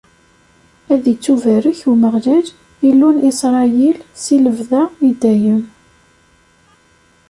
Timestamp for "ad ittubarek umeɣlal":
0.93-2.47